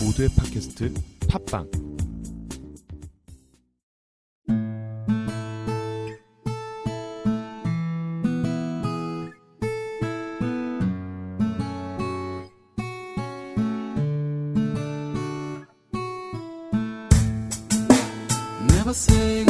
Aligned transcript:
모두의 0.00 0.28
팟캐스트 0.36 0.92
팟빵. 1.28 1.70
Never 18.68 18.90
say 18.94 19.45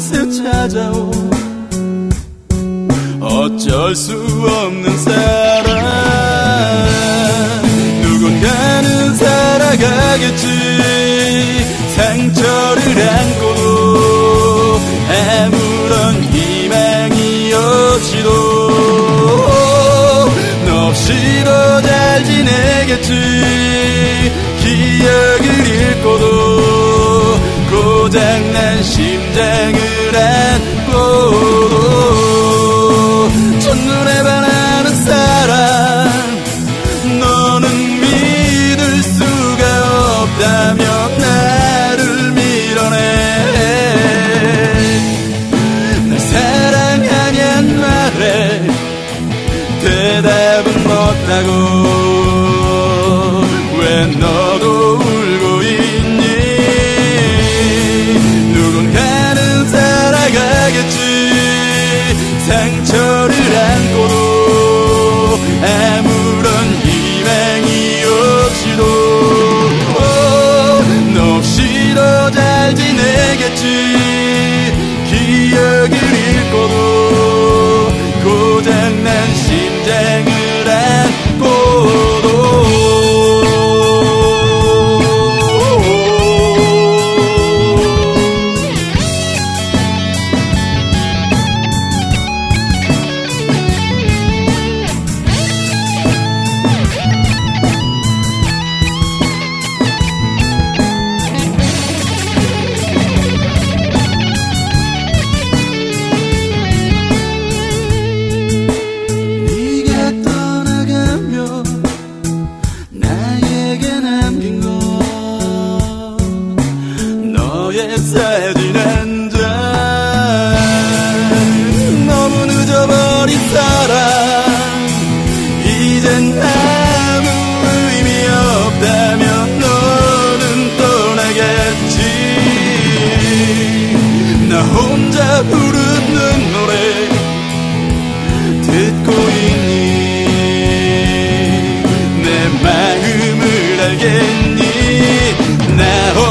어느새 0.00 0.42
찾아오. 0.42 1.10
어쩔 3.20 3.94
수 3.94 4.14
없는 4.14 4.98
사랑. 4.98 5.76
누군가는 8.00 9.14
살아가겠지 9.14 10.79
고장난 28.10 28.82
심장을 28.82 29.78
안고도 30.16 31.28
첫눈에 33.60 34.22
반하는 34.24 35.04
사람 35.04 36.08
너는 37.20 38.00
믿을 38.00 39.02
수가 39.04 39.62
없다며 40.22 40.82
나를 41.18 42.32
밀어내. 42.32 42.96
날 46.08 46.18
사랑하냔 46.18 47.80
말해. 47.80 48.60
대답은 49.82 50.66
못하고 50.82 51.89
잘 72.70 72.74
지내겠지. 72.74 73.64
기억을 75.06 75.92
잃고도 75.92 77.92
고장난 78.22 79.34
심장 79.34 80.19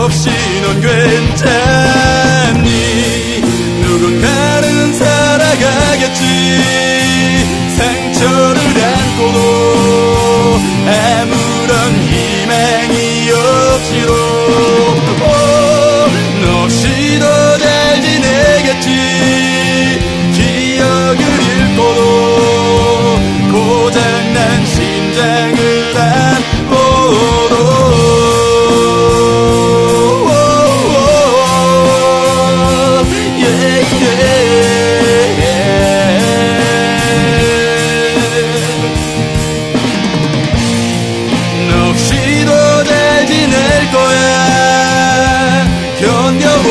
auf 0.10 0.16
Schien 0.16 0.66
und 0.66 0.82
Günther. 0.82 1.99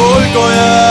Allgäuer. 0.09 0.88